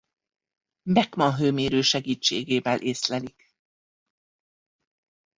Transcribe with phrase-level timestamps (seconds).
[0.83, 3.53] Beckmann-hőmérő segítségével észlelik.